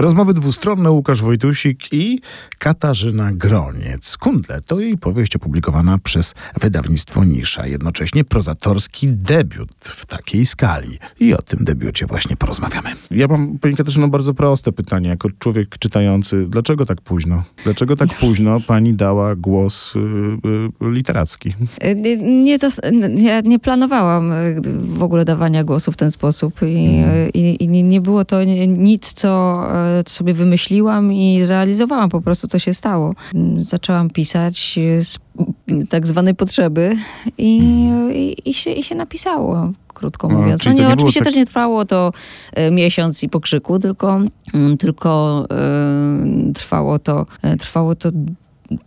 [0.00, 2.20] Rozmowy dwustronne Łukasz Wojtusik i
[2.58, 4.16] Katarzyna Groniec.
[4.16, 7.66] Kundle to jej powieść opublikowana przez wydawnictwo Nisza.
[7.66, 10.98] Jednocześnie prozatorski debiut w takiej skali.
[11.20, 12.88] I o tym debiucie właśnie porozmawiamy.
[13.10, 15.08] Ja mam, pani Katarzyno, bardzo proste pytanie.
[15.08, 17.42] Jako człowiek czytający, dlaczego tak późno?
[17.64, 21.54] Dlaczego tak późno pani dała głos y, y, literacki?
[21.96, 22.58] Nie, nie,
[23.08, 26.62] nie, nie planowałam y, w ogóle dawania głosu w ten sposób.
[26.62, 27.30] I, Mhm.
[27.34, 29.62] i, i nie było to nic, co
[30.06, 32.08] sobie wymyśliłam i zrealizowałam.
[32.08, 33.14] Po prostu to się stało.
[33.58, 35.18] Zaczęłam pisać z
[35.88, 36.96] tak zwanej potrzeby
[37.38, 37.58] i,
[38.14, 40.64] i, i, się, i się napisało krótko No, mówiąc.
[40.64, 42.12] No, to nie, nie oczywiście tak- też nie trwało to
[42.52, 44.20] e, miesiąc i pokrzyku, tylko,
[44.54, 48.10] mm, tylko e, trwało, to, e, trwało to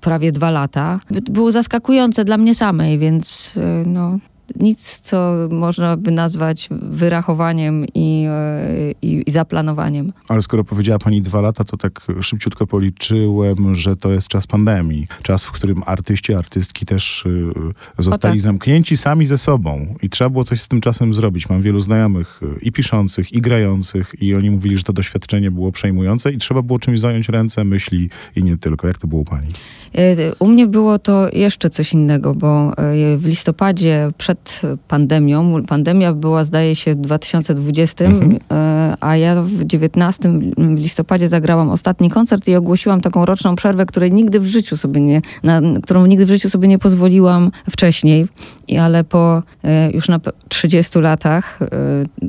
[0.02, 1.00] prawie dwa lata.
[1.12, 4.20] By- Było zaskakujące dla mnie samej, więc no,
[4.56, 10.14] nic, co można by nazwać wyrachowaniem i, e, i, i zaplanowaniem.
[10.28, 15.08] Ale skoro powiedziała pani dwa lata, to tak szybciutko policzyłem, że to jest czas pandemii.
[15.24, 17.52] Czas, w którym artyści, artystki też y,
[17.98, 18.42] zostali tak.
[18.42, 19.96] zamknięci sami ze sobą.
[20.02, 21.50] I trzeba było coś z tym czasem zrobić.
[21.50, 25.72] Mam wielu znajomych y, i piszących, i grających, i oni mówili, że to doświadczenie było
[25.72, 28.88] przejmujące i trzeba było czymś zająć ręce, myśli i nie tylko.
[28.88, 29.48] Jak to było u pani?
[29.96, 34.39] E, U mnie było to jeszcze coś innego, bo e, w listopadzie przed
[34.88, 38.40] pandemią, pandemia była zdaje się w 2020, Mhm.
[38.52, 43.86] e, a ja w 19 w listopadzie zagrałam ostatni koncert i ogłosiłam taką roczną przerwę,
[43.86, 48.28] której nigdy w życiu sobie nie, na, którą nigdy w życiu sobie nie pozwoliłam wcześniej.
[48.68, 51.68] I ale po e, już na pe- 30 latach e,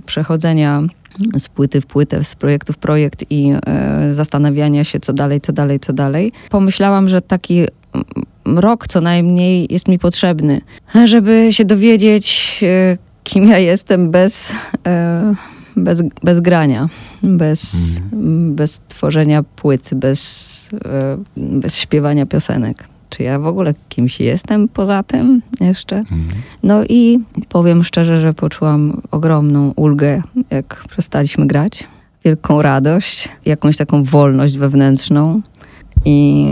[0.07, 0.83] przechodzenia
[1.39, 3.53] z płyty w płytę, z projektu w projekt i
[4.11, 6.33] zastanawiania się, co dalej, co dalej, co dalej.
[6.51, 7.71] Pomyślałam, że taki mm,
[8.45, 10.61] rok co najmniej jest mi potrzebny,
[11.05, 14.53] żeby się dowiedzieć, e, kim ja jestem bez,
[14.87, 15.35] e,
[15.77, 16.89] bez, bez grania,
[17.23, 17.91] bez,
[18.51, 22.89] bez tworzenia płyt, bez, e, bez śpiewania piosenek.
[23.11, 26.05] Czy ja w ogóle kimś jestem poza tym jeszcze?
[26.63, 27.19] No i
[27.49, 31.85] powiem szczerze, że poczułam ogromną ulgę, jak przestaliśmy grać.
[32.25, 35.43] Wielką radość, jakąś taką wolność wewnętrzną.
[36.05, 36.47] I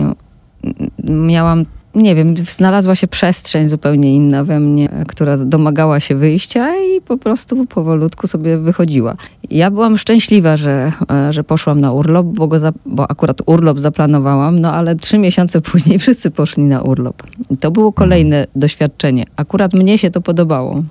[1.04, 1.64] miałam,
[2.02, 7.16] nie wiem, znalazła się przestrzeń zupełnie inna we mnie, która domagała się wyjścia i po
[7.16, 9.16] prostu powolutku sobie wychodziła.
[9.50, 13.80] Ja byłam szczęśliwa, że, e, że poszłam na urlop, bo, go za, bo akurat urlop
[13.80, 17.22] zaplanowałam, no ale trzy miesiące później wszyscy poszli na urlop.
[17.50, 19.24] I to było kolejne doświadczenie.
[19.36, 20.82] Akurat mnie się to podobało.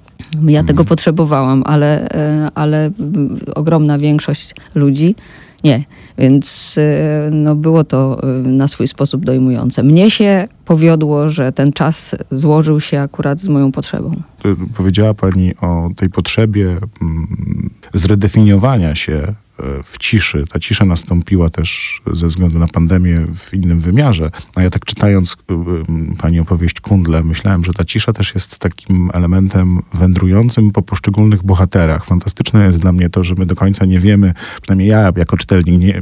[0.47, 5.15] Ja tego potrzebowałam, ale, e, ale mm, ogromna większość ludzi
[5.63, 5.83] nie.
[6.17, 9.83] Więc e, no, było to e, na swój sposób dojmujące.
[9.83, 14.11] Mnie się powiodło, że ten czas złożył się akurat z moją potrzebą.
[14.45, 19.46] Y, Powiedziała pani o tej potrzebie mm, zredefiniowania się y,
[19.83, 20.45] w ciszy.
[20.49, 24.31] Ta cisza nastąpiła też ze względu na pandemię w innym wymiarze.
[24.55, 29.09] A ja tak czytając y, pani opowieść Kundle, myślałem, że ta cisza też jest takim
[29.13, 32.05] elementem wędrującym po poszczególnych bohaterach.
[32.05, 35.79] Fantastyczne jest dla mnie to, że my do końca nie wiemy, przynajmniej ja jako czytelnik
[35.79, 36.01] nie,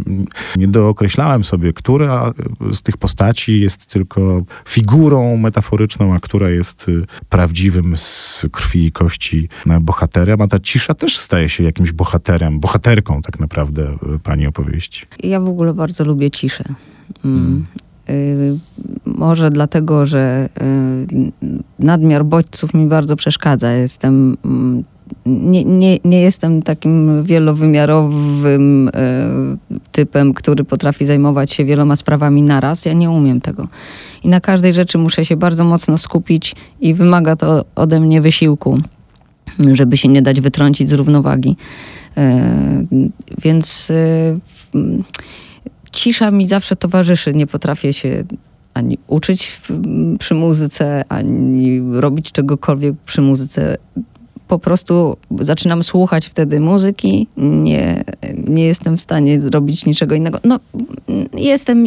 [0.55, 2.33] nie dookreślałem sobie, która
[2.71, 8.91] z tych postaci jest tylko figurą metaforyczną, a która jest y, prawdziwym z krwi i
[8.91, 9.49] kości
[9.81, 13.44] bohaterem, a ta cisza też staje się jakimś bohaterem, bohaterką tak naprawdę
[14.15, 15.05] y, pani opowieści.
[15.23, 16.63] Ja w ogóle bardzo lubię ciszę.
[17.25, 17.65] Mm.
[18.09, 18.59] Y,
[19.05, 21.31] może dlatego, że y,
[21.79, 23.71] nadmiar bodźców mi bardzo przeszkadza.
[23.71, 24.37] Jestem.
[24.45, 24.83] mm,
[25.25, 28.91] Nie, nie, nie jestem takim wielowymiarowym y,
[29.91, 32.85] typem, który potrafi zajmować się wieloma sprawami naraz.
[32.85, 33.67] Ja nie umiem tego.
[34.23, 38.79] I na każdej rzeczy muszę się bardzo mocno skupić i wymaga to ode mnie wysiłku,
[39.73, 41.57] żeby się nie dać wytrącić z równowagi.
[42.17, 42.85] E,
[43.37, 44.39] Więc e,
[45.91, 47.33] cisza mi zawsze towarzyszy.
[47.33, 48.23] Nie potrafię się
[48.73, 49.61] ani uczyć
[50.19, 53.77] przy muzyce, ani robić czegokolwiek przy muzyce.
[54.47, 58.03] Po prostu zaczynam słuchać wtedy muzyki, nie,
[58.47, 60.39] nie jestem w stanie zrobić niczego innego.
[60.43, 60.59] No,
[61.33, 61.85] jestem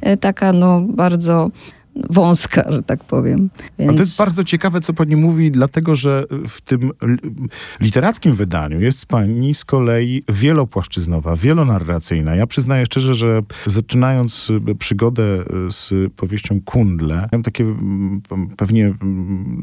[0.00, 1.50] e, taka no, bardzo
[2.10, 3.50] wąska, że tak powiem.
[3.88, 7.48] A to jest bardzo ciekawe, co pani mówi, dlatego że w tym li-
[7.80, 12.36] literackim wydaniu jest pani z kolei wielopłaszczyznowa, wielonarracyjna.
[12.36, 17.76] Ja przyznaję szczerze, że zaczynając y, przygodę y, z powieścią Kundle, miałem takie
[18.56, 18.94] pewnie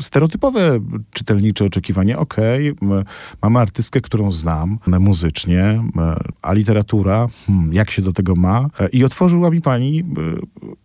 [0.01, 0.80] stereotypowe
[1.13, 2.18] czytelnicze oczekiwanie.
[2.18, 3.04] Okej, m,
[3.42, 5.83] mamy artystkę, którą znam muzycznie,
[6.42, 8.68] a literatura, hmm, jak się do tego ma?
[8.80, 10.04] E, I otworzyła mi pani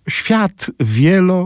[0.09, 0.71] świat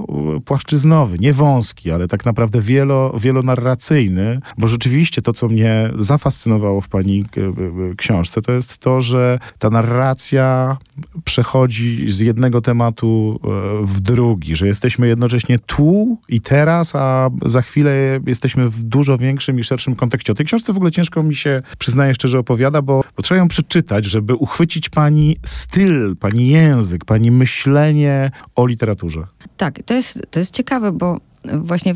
[0.08, 6.88] wielopłaszczyznowy, nie wąski, ale tak naprawdę wielo, wielonarracyjny, bo rzeczywiście to, co mnie zafascynowało w
[6.88, 10.76] pani e, e, książce, to jest to, że ta narracja
[11.24, 17.62] przechodzi z jednego tematu e, w drugi, że jesteśmy jednocześnie tu i teraz, a za
[17.62, 20.32] chwilę jesteśmy w dużo większym i szerszym kontekście.
[20.32, 23.48] O tej książce w ogóle ciężko mi się, przyznaję szczerze, opowiada, bo, bo trzeba ją
[23.48, 29.26] przeczytać, żeby uchwycić pani styl, pani język, pani myślenie o literaturze.
[29.56, 31.94] Tak, to jest, to jest ciekawe, bo właśnie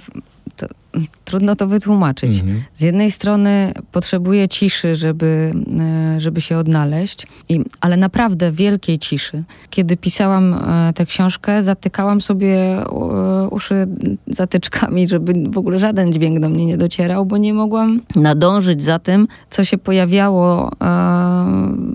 [0.57, 0.67] to,
[1.25, 2.41] trudno to wytłumaczyć.
[2.41, 2.63] Mhm.
[2.75, 9.45] Z jednej strony potrzebuję ciszy, żeby, e, żeby się odnaleźć, I, ale naprawdę wielkiej ciszy.
[9.71, 13.87] Kiedy pisałam e, tę książkę, zatykałam sobie e, uszy
[14.27, 18.99] zatyczkami, żeby w ogóle żaden dźwięk do mnie nie docierał, bo nie mogłam nadążyć za
[18.99, 20.71] tym, co się pojawiało,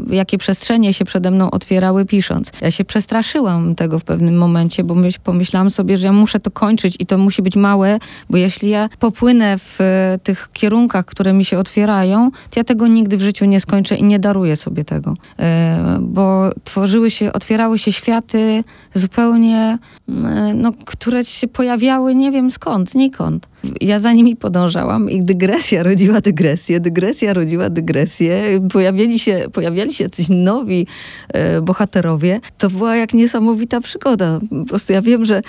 [0.09, 2.51] jakie przestrzenie się przede mną otwierały pisząc.
[2.61, 6.95] Ja się przestraszyłam tego w pewnym momencie, bo pomyślałam sobie, że ja muszę to kończyć
[6.99, 7.99] i to musi być małe,
[8.29, 9.18] bo jeśli ja popłynę
[9.57, 13.59] w e, tych kierunkach, które mi się otwierają, to ja tego nigdy w życiu nie
[13.59, 15.13] skończę i nie daruję sobie tego.
[15.39, 18.63] E, bo tworzyły się, otwierały się światy
[18.93, 19.77] zupełnie,
[20.07, 20.11] e,
[20.55, 23.47] no, które się pojawiały nie wiem skąd, znikąd.
[23.81, 28.59] Ja za nimi podążałam i dygresja rodziła dygresję, dygresja rodziła dygresję.
[28.73, 30.87] Pojawiali się, pojawiali się jacyś nowi
[31.29, 32.39] e, bohaterowie.
[32.57, 34.39] To była jak niesamowita przygoda.
[34.49, 35.41] Po prostu ja wiem, że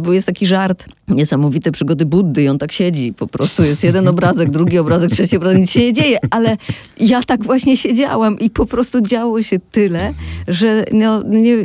[0.00, 3.12] bo jest taki żart, niesamowite przygody Buddy i on tak siedzi.
[3.12, 6.18] Po prostu jest jeden obrazek, drugi obrazek, trzeci obrazek, nic się nie dzieje.
[6.30, 6.56] Ale
[7.00, 10.14] ja tak właśnie siedziałam i po prostu działo się tyle,
[10.48, 11.56] że no, nie,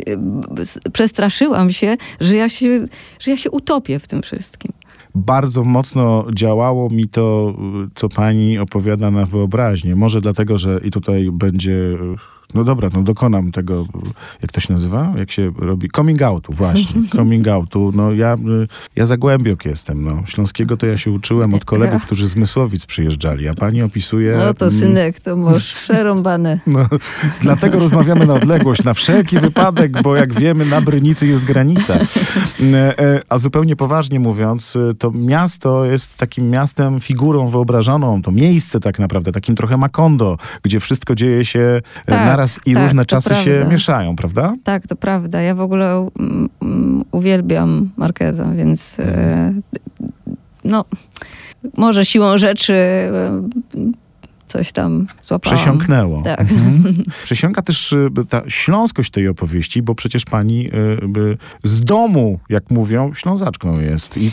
[0.94, 2.88] przestraszyłam się, że ja się,
[3.20, 4.72] że ja się utopię w tym wszystkim
[5.16, 7.54] bardzo mocno działało mi to,
[7.96, 9.96] co pani opowiada na wyobraźnię.
[9.96, 11.98] Może dlatego, że i tutaj będzie
[12.54, 13.86] no dobra, no dokonam tego,
[14.42, 15.14] jak to się nazywa?
[15.18, 15.90] Jak się robi?
[15.96, 17.02] Coming outu, właśnie.
[17.18, 17.92] Coming outu.
[17.96, 18.38] No ja,
[18.96, 20.24] ja zagłębiok jestem, no.
[20.28, 24.38] Śląskiego to ja się uczyłem od kolegów, którzy z Mysłowic przyjeżdżali, a pani opisuje...
[24.38, 26.60] No to synek, to masz przerąbane.
[26.68, 26.86] No,
[27.42, 31.94] dlatego rozmawiamy na odległość, na wszelki wypadek, bo jak wiemy, na Brynicy jest granica.
[31.94, 38.80] E, e, a zupełnie poważnie mówiąc, to miasto jest takim miastem, figurą wyobrażoną, to miejsce
[38.80, 42.26] tak naprawdę, takim trochę Makondo, gdzie wszystko dzieje się e, tak.
[42.26, 43.46] na naraz i tak, różne czasy prawda.
[43.46, 44.54] się mieszają, prawda?
[44.64, 45.42] Tak, to prawda.
[45.42, 49.54] Ja w ogóle um, uwielbiam Markeza, więc e,
[50.64, 50.86] no,
[51.78, 53.42] może siłą rzeczy e,
[54.52, 55.58] coś tam złapałam.
[55.58, 56.22] Przesiąknęło.
[56.22, 56.42] Tak.
[56.42, 57.04] Mhm.
[57.24, 63.14] Przesiąka też y, ta śląskość tej opowieści, bo przecież pani y, z domu, jak mówią,
[63.14, 64.18] ślązaczką jest.
[64.18, 64.32] I,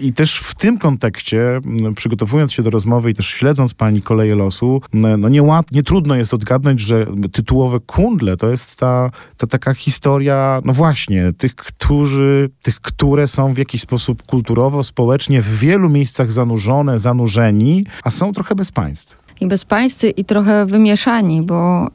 [0.00, 1.60] I też w tym kontekście,
[1.96, 6.14] przygotowując się do rozmowy i też śledząc pani koleje losu, no nie, łat, nie trudno
[6.14, 12.50] jest odgadnąć, że tytułowe kundle to jest ta, ta taka historia, no właśnie, tych, którzy,
[12.62, 18.32] tych, które są w jakiś sposób kulturowo, społecznie w wielu miejscach zanurzone, zanurzeni, a są
[18.32, 21.88] trochę bez państw i bezpańscy i trochę wymieszani, bo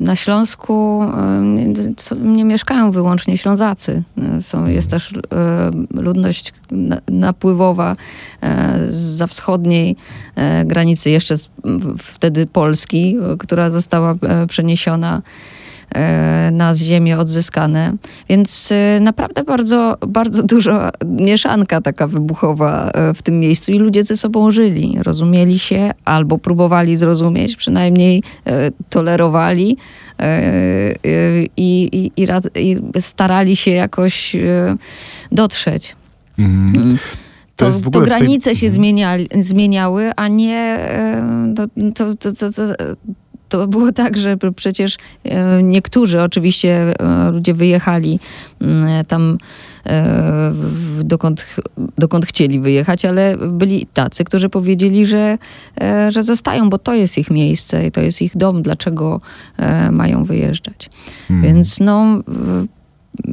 [0.00, 1.02] na Śląsku
[2.22, 4.02] nie mieszkają wyłącznie Ślązacy.
[4.40, 5.14] Są, jest też
[5.90, 6.52] ludność
[7.08, 7.96] napływowa
[8.42, 9.96] e, za wschodniej
[10.36, 11.34] e, granicy, jeszcze
[11.98, 15.22] wtedy Polski, która została e, przeniesiona
[16.52, 17.96] na ziemię odzyskane.
[18.28, 24.04] Więc e, naprawdę bardzo, bardzo duża mieszanka taka wybuchowa e, w tym miejscu i ludzie
[24.04, 28.22] ze sobą żyli, rozumieli się albo próbowali zrozumieć, przynajmniej
[28.90, 29.76] tolerowali.
[31.56, 34.36] I, i, i, i starali się jakoś
[35.32, 35.96] dotrzeć.
[36.38, 36.98] Mhm.
[37.56, 38.56] To, to, to granice tej...
[38.56, 38.74] się mhm.
[38.74, 40.78] zmieniali, zmieniały, a nie
[41.54, 41.66] to,
[43.50, 48.20] to, było tak, że przecież e, niektórzy oczywiście e, ludzie wyjechali
[48.60, 49.38] mm, tam
[49.86, 50.52] e,
[51.04, 51.56] dokąd,
[51.98, 55.38] dokąd chcieli wyjechać, ale byli tacy, którzy powiedzieli, że,
[56.08, 59.20] że zostają, bo to jest ich miejsce i to jest ich dom, dlaczego
[59.92, 60.90] mają wyjeżdżać.
[61.28, 61.46] Hmm.
[61.46, 62.22] Więc no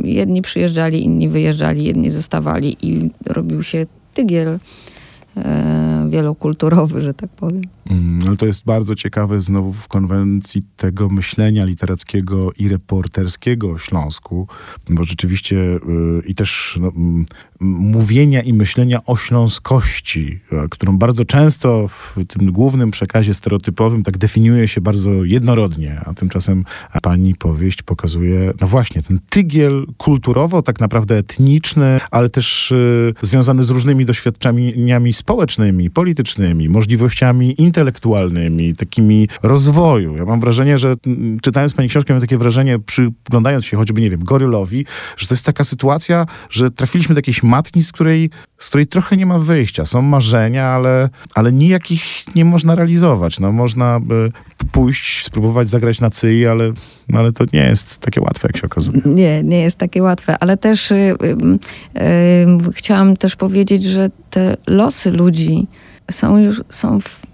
[0.03, 4.59] jedni przyjeżdżali, inni wyjeżdżali, jedni zostawali i robił się tygiel
[6.09, 7.61] wielokulturowy, że tak powiem.
[7.89, 13.77] Mm, ale to jest bardzo ciekawe znowu w konwencji tego myślenia literackiego i reporterskiego o
[13.77, 14.47] Śląsku,
[14.89, 16.91] bo rzeczywiście yy, i też no,
[17.59, 20.39] mówienia i myślenia o śląskości,
[20.69, 26.65] którą bardzo często w tym głównym przekazie stereotypowym tak definiuje się bardzo jednorodnie, a tymczasem
[27.01, 33.63] pani powieść pokazuje, no właśnie, ten tygiel kulturowo, tak naprawdę etniczny, ale też yy, związany
[33.63, 40.17] z różnymi doświadczeniami społecznymi, politycznymi, możliwościami integracji intelektualnymi, takimi rozwoju.
[40.17, 44.09] Ja mam wrażenie, że mm, czytając pani książkę, mam takie wrażenie, przyglądając się choćby, nie
[44.09, 44.85] wiem, Gorylowi,
[45.17, 49.17] że to jest taka sytuacja, że trafiliśmy do jakiejś matki, z której, z której trochę
[49.17, 49.85] nie ma wyjścia.
[49.85, 53.39] Są marzenia, ale, ale nijak ich nie można realizować.
[53.39, 54.31] No, można by
[54.71, 56.71] pójść, spróbować zagrać na cyi, ale,
[57.09, 59.01] no, ale to nie jest takie łatwe, jak się okazuje.
[59.05, 61.15] Nie, nie jest takie łatwe, ale też y, y,
[62.01, 65.67] y, chciałam też powiedzieć, że te losy ludzi
[66.11, 67.27] są już są w,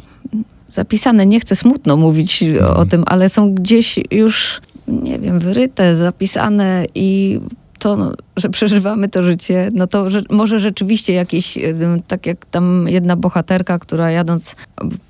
[0.68, 1.25] zapisane.
[1.25, 2.89] Nie chcę smutno mówić o, Mhm.
[2.89, 7.39] tym, ale są gdzieś już, nie wiem, wyryte, zapisane i
[7.80, 11.75] to, że przeżywamy to życie, no to że, może rzeczywiście jakiś, y,
[12.08, 14.56] tak jak tam jedna bohaterka, która jadąc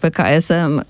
[0.02, 0.84] PKS-em y, y,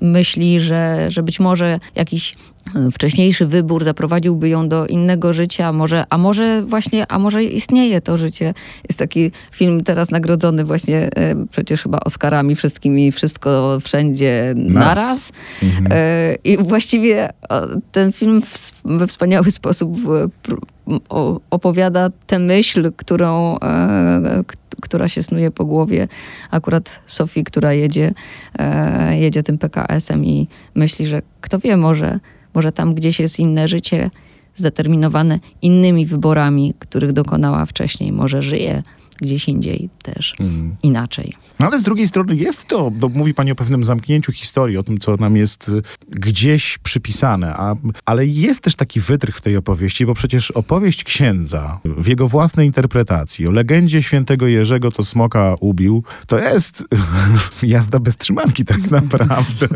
[0.00, 2.36] myśli, że, że być może jakiś
[2.76, 8.00] y, wcześniejszy wybór zaprowadziłby ją do innego życia, może, a może właśnie, a może istnieje
[8.00, 8.54] to życie.
[8.88, 11.10] Jest taki film teraz nagrodzony właśnie
[11.50, 14.98] przecież chyba Oscarami wszystkimi, wszystko wszędzie Naraz.
[14.98, 15.32] naraz.
[15.90, 17.28] E, I właściwie
[17.92, 20.58] ten film w, we wspaniały sposób e, pr-
[21.50, 24.44] opowiada tę myśl, którą, e,
[24.82, 26.08] która się snuje po głowie
[26.50, 28.12] akurat Sofii, która jedzie,
[28.58, 32.20] e, jedzie tym PKS-em i myśli, że kto wie, może,
[32.54, 34.10] może tam gdzieś jest inne życie
[34.54, 38.12] zdeterminowane innymi wyborami, których dokonała wcześniej.
[38.12, 38.82] Może żyje
[39.20, 40.76] gdzieś indziej też Mm.
[40.82, 41.32] inaczej.
[41.64, 44.82] No ale z drugiej strony jest to, bo mówi pani o pewnym zamknięciu historii, o
[44.82, 49.56] tym, co nam jest y, gdzieś przypisane, a, ale jest też taki wytrych w tej
[49.56, 55.54] opowieści, bo przecież opowieść księdza w jego własnej interpretacji o legendzie świętego Jerzego, co smoka
[55.60, 56.84] ubił, to jest
[57.62, 59.68] jazda bez trzymanki tak naprawdę.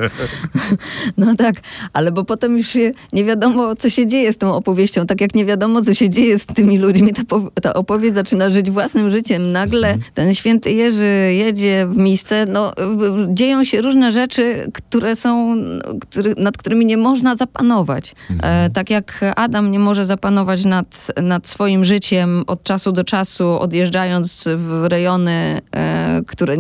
[1.17, 1.55] No tak,
[1.93, 5.07] ale bo potem już się nie wiadomo, co się dzieje z tą opowieścią.
[5.07, 7.23] Tak jak nie wiadomo, co się dzieje z tymi ludźmi, ta,
[7.63, 9.53] ta opowieść zaczyna żyć własnym życiem.
[9.53, 12.73] Nagle ten święty Jerzy jedzie w miejsce, no
[13.29, 15.57] dzieją się różne rzeczy, które są,
[16.01, 18.15] który, nad którymi nie można zapanować.
[18.43, 23.49] E, tak jak Adam nie może zapanować nad, nad swoim życiem od czasu do czasu,
[23.61, 26.57] odjeżdżając w rejony, e, które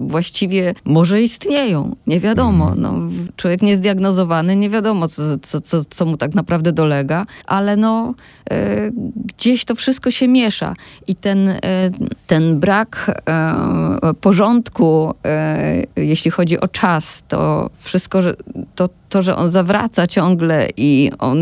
[0.00, 1.96] właściwie może istnieją.
[2.06, 2.74] Nie wiadomo.
[2.76, 7.76] No, w- człowiek niezdiagnozowany, nie wiadomo, co, co, co, co mu tak naprawdę dolega, ale
[7.76, 8.14] no,
[8.50, 8.90] e,
[9.26, 10.74] gdzieś to wszystko się miesza.
[11.06, 11.54] I ten,
[12.26, 13.20] ten brak
[14.20, 14.49] porządku,
[15.24, 18.34] e, jeśli chodzi o czas, to wszystko, że,
[18.74, 21.38] to, to, że on zawraca ciągle i on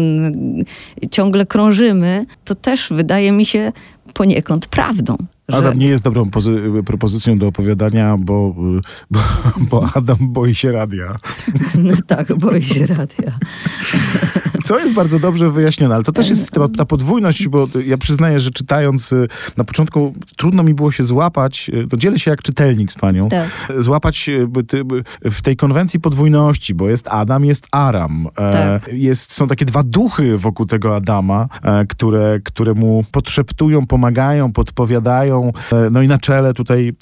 [1.11, 3.73] ciągle krążymy, to też wydaje mi się
[4.15, 5.17] poniekąd prawdą.
[5.49, 9.21] że- Adam nie jest dobrą pozy- propozycją do opowiadania, bo, y, bo,
[9.71, 11.17] bo Adam boi się radia.
[11.79, 13.33] No tak, boi się radia.
[14.69, 18.41] Co jest bardzo dobrze wyjaśnione, ale to też jest ta, ta podwójność, bo ja przyznaję,
[18.41, 22.43] że czytając y, na początku trudno mi było się złapać, y, to dzielę się jak
[22.43, 23.49] czytelnik z panią, Tak.
[23.79, 24.49] złapać y,
[25.31, 28.27] w tej konwencji podwójności, bo jest Adam, jest Aram.
[28.39, 28.93] E, Tak.
[28.93, 35.53] jest, są takie dwa duchy wokół tego Adama, e, które, które mu podszeptują, pomagają, podpowiadają.
[35.73, 36.93] E, no i na czele tutaj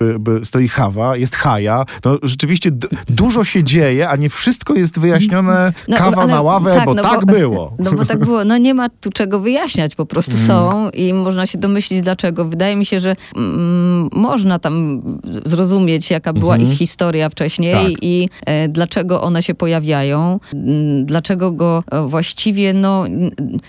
[0.42, 1.84] stoi Hawa, jest Haja.
[2.04, 2.70] No rzeczywiście
[3.08, 7.02] dużo się dzieje, a nie wszystko jest wyjaśnione No, kawa na ławę, tak, bo no
[7.02, 7.55] tak bo- było.
[7.84, 8.44] No bo tak było.
[8.44, 10.46] No nie ma tu czego wyjaśniać, po prostu Mm.
[10.46, 12.44] są i można się domyślić dlaczego.
[12.44, 15.02] Wydaje mi się, że mm, można tam
[15.44, 16.72] zrozumieć, jaka była Mhm.
[16.72, 18.02] ich historia wcześniej Tak.
[18.02, 23.04] i e, dlaczego one się pojawiają, mm, dlaczego go e, właściwie no,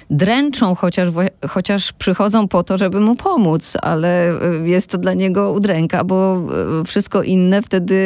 [0.09, 1.07] dręczą, chociaż,
[1.49, 6.41] chociaż przychodzą po to, żeby mu pomóc, ale e, jest to dla niego udręka, bo
[6.81, 7.97] e, wszystko inne wtedy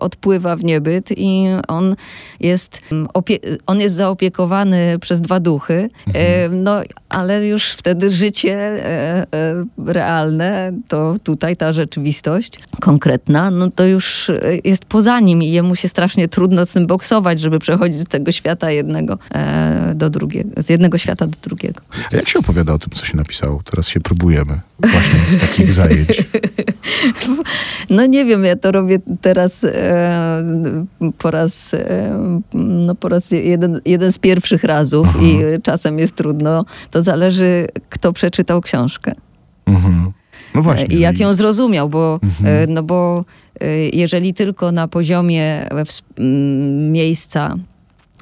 [0.00, 1.96] odpływa w niebyt i on
[2.40, 3.08] jest, mm,
[3.66, 10.72] on jest zaopiekowany przez dwa duchy, e, no ale już wtedy życie e, e, realne,
[10.88, 14.30] to tutaj ta rzeczywistość konkretna, no to już
[14.64, 18.32] jest poza nim i jemu się strasznie trudno z tym boksować, żeby przechodzić z tego
[18.32, 19.18] świata jednego
[19.94, 21.80] do drugiego, z jednego świata do drugiego.
[22.12, 23.60] A jak się opowiada o tym, co się napisało?
[23.64, 26.24] Teraz się próbujemy właśnie z takich zajęć.
[27.90, 29.66] No nie wiem, ja to robię teraz
[31.18, 31.70] po raz,
[32.54, 36.64] no po raz jeden, jeden z pierwszych razów i czasem jest trudno.
[36.90, 39.12] To zależy, kto przeczytał książkę.
[39.66, 40.12] Mhm.
[40.54, 40.96] No właśnie.
[40.96, 43.24] I jak ją zrozumiał, bo, e, no bo
[43.60, 45.84] e, jeżeli tylko na poziomie e,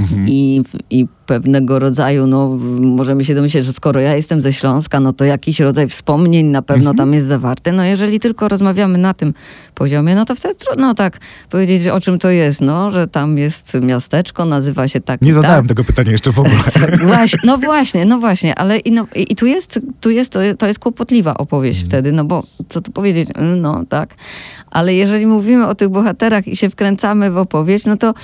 [0.01, 2.49] ws- m, miejsca I, I pewnego rodzaju, no
[2.81, 6.63] możemy się domyśleć, że skoro ja jestem ze Śląska, no to jakiś rodzaj wspomnień na
[6.63, 7.73] pewno tam jest zawarty.
[7.73, 9.35] No jeżeli tylko rozmawiamy na tym
[9.75, 11.19] poziomie, no to wtedy trudno tak
[11.51, 15.33] powiedzieć, o czym to jest, no, że tam jest miasteczko, nazywa się tak Nie i
[15.33, 15.69] zadałem tak.
[15.69, 16.55] tego pytania jeszcze w ogóle.
[16.81, 20.33] Tak, właśnie, no właśnie, no właśnie, ale i, no, i i tu jest, tu jest
[20.33, 24.15] to, to jest kłopotliwa opowieść wtedy, no bo co tu powiedzieć, no tak,
[24.71, 28.15] ale jeżeli mówimy o tych bohaterach i się wkręcamy w opowieść, no to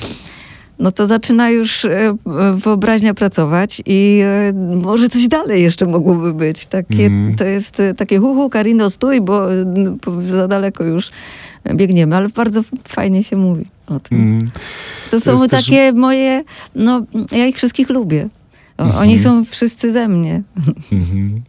[0.78, 2.16] no to zaczyna już e,
[2.56, 6.66] wyobraźnia pracować i e, może coś dalej jeszcze mogłoby być.
[6.66, 7.36] Takie, Mhm.
[7.36, 9.46] To jest e, takie hu, hu, Karino, stój, bo,
[10.30, 11.10] za daleko już
[11.74, 14.18] biegniemy, ale bardzo fajnie się mówi o tym.
[14.20, 14.50] Mm.
[15.10, 17.02] To są jest też- takie moje, no
[17.32, 18.28] ja ich wszystkich lubię.
[18.78, 19.02] O, Mhm.
[19.02, 20.42] Oni są wszyscy ze mnie.
[20.92, 21.42] Mhm.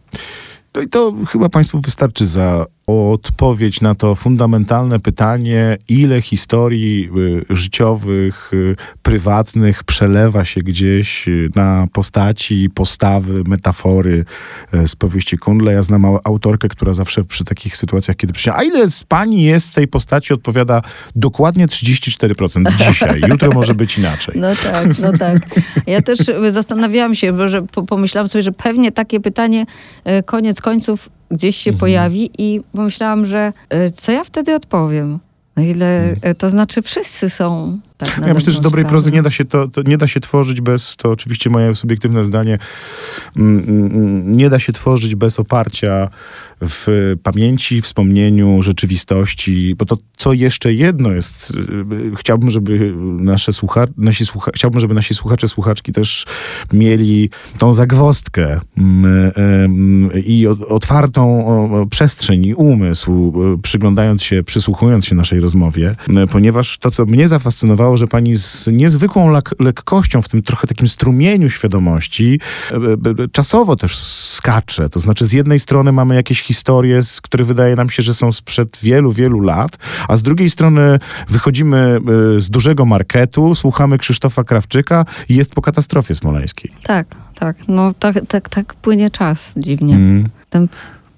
[0.74, 7.10] No i to chyba Państwu wystarczy za odpowiedź na to fundamentalne pytanie, ile historii
[7.50, 14.24] y, życiowych, y, prywatnych przelewa się gdzieś y, na postaci, postawy, metafory
[14.86, 15.72] z powieści Kundla.
[15.72, 19.42] Ja znam au- autorkę, która zawsze przy takich sytuacjach, kiedy przyjdzie, a ile z pani
[19.42, 20.82] jest w tej postaci, odpowiada
[21.16, 23.20] dokładnie 34% dzisiaj.
[23.28, 24.34] Jutro może być inaczej.
[24.40, 25.38] No tak, no tak.
[25.86, 26.18] Ja też
[26.48, 29.66] zastanawiałam się, bo że po- pomyślałam sobie, że pewnie takie pytanie
[30.26, 31.80] koniec końców gdzieś się Mhm.
[31.80, 35.18] pojawi i pomyślałam, że e, co ja wtedy odpowiem?
[35.56, 39.30] Na ile, e, to znaczy wszyscy są tak Ja myślę, że dobrej prozy nie da
[39.30, 42.58] się to, to nie da się tworzyć bez, to oczywiście moje subiektywne zdanie,
[43.36, 46.08] mm, mm, nie da się tworzyć bez oparcia
[46.60, 53.86] w pamięci, wspomnieniu, rzeczywistości, bo to co jeszcze jedno jest, y, chciałbym, żeby nasze słucha,
[53.96, 56.24] nasi słucha, chciałbym, żeby nasi słuchacze, słuchaczki też
[56.72, 61.28] mieli tą zagwostkę mm, em, i otwartą
[61.90, 67.28] przestrzeń i umysł, y, przyglądając się, przysłuchując się naszej rozmowie, y, ponieważ to, co mnie
[67.28, 72.40] zafascynowało, że pani z niezwykłą lekkością w tym trochę takim strumieniu świadomości
[72.70, 74.88] e, czasowo też skacze.
[74.88, 78.32] To znaczy z jednej strony mamy jakieś historie, z- które wydaje nam się, że są
[78.32, 79.76] sprzed wielu, wielu lat,
[80.08, 81.98] a z drugiej strony wychodzimy
[82.36, 86.72] e, z dużego marketu, słuchamy Krzysztofa Krawczyka i jest po katastrofie smoleńskiej.
[86.82, 87.56] Tak, tak.
[87.68, 89.94] No tak, tak, tak płynie czas dziwnie.
[89.94, 90.28] Mm.
[90.50, 90.68] Ten,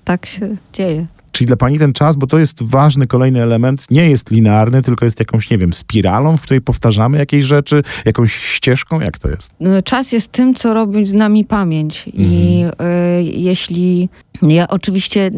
[0.05, 1.07] tak się dzieje.
[1.41, 5.05] Czyli dla pani ten czas, bo to jest ważny kolejny element, nie jest linearny, tylko
[5.05, 9.51] jest jakąś, nie wiem, spiralą, w której powtarzamy jakieś rzeczy, jakąś ścieżką, jak to jest?
[9.61, 12.05] No, Czas jest tym, co robi z nami pamięć.
[12.15, 14.09] I y, jeśli.
[14.43, 15.31] Ja oczywiście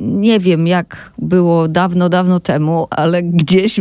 [0.00, 3.80] nie wiem, jak było dawno, dawno temu, ale gdzieś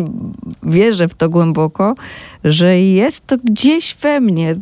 [0.63, 1.95] wierzę w to głęboko,
[2.43, 4.51] że jest to gdzieś we mnie.
[4.51, 4.57] y,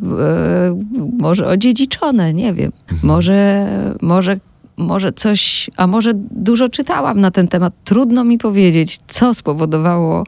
[1.18, 2.72] może odziedziczone, nie wiem.
[3.02, 3.66] Może,
[4.02, 4.40] może
[4.80, 7.72] może coś, a może dużo czytałam na ten temat.
[7.84, 10.24] Trudno mi powiedzieć, co spowodowało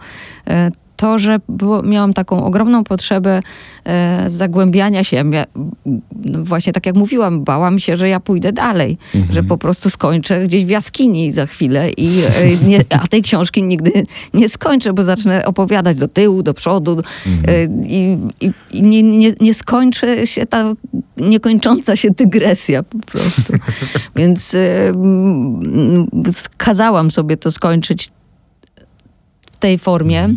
[0.46, 0.70] e,
[1.02, 3.42] to, że było, miałam taką ogromną potrzebę
[3.84, 5.16] e, zagłębiania się.
[5.16, 5.44] Ja
[6.24, 8.98] no właśnie tak jak mówiłam, bałam się, że ja pójdę dalej,
[9.30, 13.62] że po prostu skończę gdzieś w jaskini za chwilę i e, nie, a tej książki
[13.62, 13.92] nigdy
[14.34, 17.02] nie skończę, bo zacznę opowiadać do tyłu, do przodu
[17.48, 20.74] e, i, i, i nie, nie, nie skończy się ta
[21.16, 23.52] niekończąca się dygresja po prostu.
[24.16, 26.06] Więc e, mm,
[26.56, 28.10] kazałam sobie to skończyć
[29.52, 30.34] w tej formie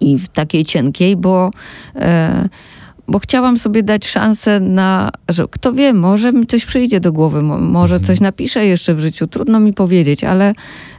[0.00, 1.50] i w takiej cienkiej, bo,
[1.96, 2.48] e,
[3.08, 7.42] bo chciałam sobie dać szansę na, że kto wie, może mi coś przyjdzie do głowy,
[7.42, 10.54] mo, może coś napiszę jeszcze w życiu, trudno mi powiedzieć, ale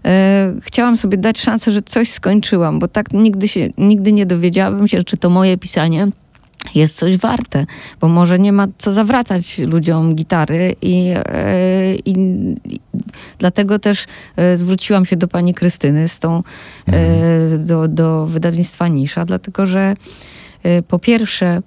[0.06, 4.88] e, chciałam sobie dać szansę, że coś skończyłam, bo tak nigdy się, nigdy nie dowiedziałabym
[4.88, 6.08] się, czy to moje pisanie
[6.76, 7.65] jest coś warte,
[8.02, 12.12] bo może nie ma co zawracać ludziom gitary i, e, i,
[12.65, 12.80] i
[13.39, 16.43] dlatego też e, zwróciłam się do pani Krystyny z tą,
[16.88, 19.95] e, do, do wydawnictwa Nisza, dlatego że
[20.88, 21.62] po pierwsze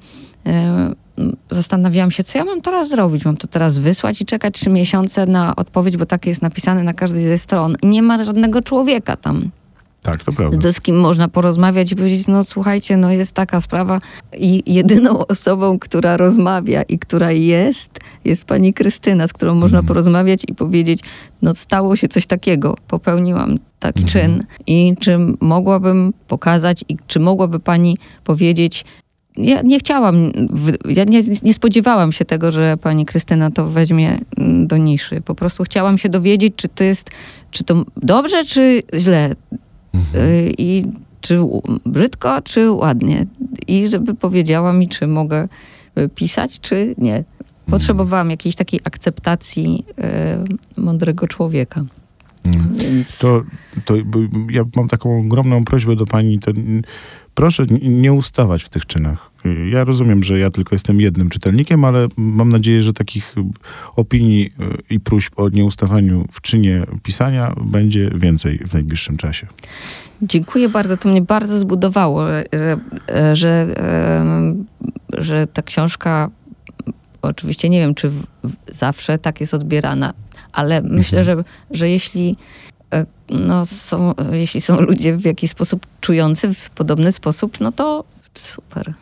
[1.51, 3.25] zastanawiałam się, co ja mam teraz zrobić.
[3.25, 6.93] Mam to teraz wysłać i czekać trzy miesiące na odpowiedź, bo tak jest napisane na
[6.93, 7.77] każdej ze stron.
[7.83, 9.51] Nie ma żadnego człowieka tam
[10.05, 10.59] Tak, to prawda.
[10.59, 14.01] to z kim można porozmawiać i powiedzieć, no słuchajcie, no jest taka sprawa
[14.39, 20.43] i jedyną osobą, która rozmawia i która jest, jest pani Krystyna, z którą można porozmawiać
[20.49, 21.01] i powiedzieć,
[21.43, 27.61] no stało się coś takiego, popełniłam taki czyn i czy mogłabym pokazać i czy mogłaby
[27.61, 28.85] pani powiedzieć,
[29.37, 30.33] ja nie chciałam,
[30.89, 35.21] ja nie, nie spodziewałam się tego, że pani Krystyna to weźmie mm, do niszy.
[35.21, 37.11] Po prostu chciałam się dowiedzieć, czy to jest,
[37.51, 39.35] czy to dobrze, czy źle.
[39.95, 40.85] Y, I
[41.21, 41.41] czy
[41.87, 43.27] brzydko, czy ładnie.
[43.67, 45.49] I żeby powiedziała mi, czy mogę
[45.99, 47.25] y, pisać, czy nie.
[47.67, 49.85] Potrzebowałam jakiejś takiej akceptacji
[50.77, 51.85] y, mądrego człowieka.
[52.45, 52.77] Mm.
[52.77, 53.43] Więc To,
[53.85, 53.95] to
[54.51, 56.39] ja mam taką ogromną prośbę do pani.
[56.39, 56.51] To,
[57.35, 59.31] proszę nie ustawać w tych czynach.
[59.71, 63.35] Ja rozumiem, że ja tylko jestem jednym czytelnikiem, ale mam nadzieję, że takich
[63.97, 64.51] opinii
[64.91, 69.47] i próśb o nieustawaniu w czynie pisania będzie więcej w najbliższym czasie.
[70.23, 70.97] Dziękuję bardzo.
[70.97, 72.77] To mnie bardzo zbudowało, że,
[73.33, 73.75] że,
[75.13, 76.31] że ta książka,
[77.23, 78.11] oczywiście nie wiem, czy
[78.69, 80.15] zawsze tak jest odbierana,
[80.53, 80.95] ale mhm.
[80.95, 82.37] myślę, że, że jeśli,
[82.93, 88.05] e, no, są, jeśli są ludzie w jakiś sposób czujący w podobny sposób, no to
[88.35, 88.95] super.